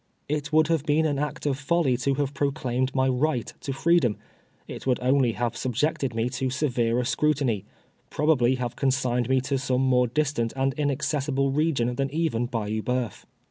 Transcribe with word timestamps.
It 0.27 0.51
would 0.51 0.65
have 0.67 0.83
been 0.83 1.05
an 1.05 1.19
act 1.19 1.45
of 1.45 1.59
folly 1.59 1.95
to 1.97 2.15
have 2.15 2.33
proclaimed 2.33 2.95
my 2.95 3.07
right 3.07 3.53
to 3.59 3.71
freedom; 3.71 4.17
it 4.67 4.87
would 4.87 4.99
only 4.99 5.33
have 5.33 5.55
subjected 5.55 6.15
me 6.15 6.27
to 6.31 6.49
severer 6.49 7.03
scrutiny— 7.05 7.65
probably 8.09 8.55
have 8.55 8.75
consigned 8.75 9.29
me 9.29 9.39
to 9.41 9.59
some 9.59 9.81
more 9.83 10.07
distant 10.07 10.53
and 10.55 10.73
inaccessible 10.73 11.51
region 11.51 11.93
than 11.93 12.09
even 12.09 12.47
Bayou 12.47 12.81
Bceuf. 12.81 13.25